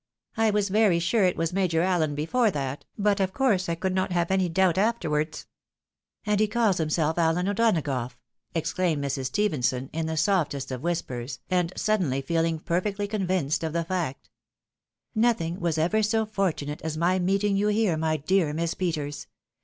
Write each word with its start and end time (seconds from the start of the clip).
I 0.35 0.49
was 0.49 0.69
very 0.69 0.97
sure 0.97 1.25
it 1.25 1.37
was 1.37 1.53
Major 1.53 1.83
Allen 1.83 2.15
before 2.15 2.49
that, 2.49 2.85
but 2.97 3.21
I 3.21 3.27
could 3.75 3.93
not 3.93 4.11
have 4.11 4.31
any 4.31 4.49
doubt 4.49 4.79
afterwards."" 4.79 5.45
And 6.25 6.39
he 6.39 6.47
calls 6.47 6.77
himself 6.79 7.19
Allen 7.19 7.47
O'Donagough!" 7.47 8.15
exclaimed 8.55 9.03
Mrs. 9.05 9.25
Stephenson 9.25 9.91
in 9.93 10.07
the 10.07 10.17
softest 10.17 10.71
of 10.71 10.81
whispers, 10.81 11.37
and 11.51 11.71
suddenly 11.75 12.19
feeling 12.23 12.57
perfectly 12.57 13.07
convinced 13.07 13.63
of 13.63 13.73
the 13.73 13.83
fact. 13.85 14.31
"Nothing 15.13 15.59
was 15.59 15.77
ever 15.77 16.01
so 16.01 16.25
for 16.25 16.51
tunate 16.51 16.81
as 16.81 16.97
my 16.97 17.19
meeting 17.19 17.55
you 17.55 17.67
here, 17.67 17.95
my 17.95 18.17
dear 18.17 18.53
Miss 18.53 18.73
Peters. 18.73 19.27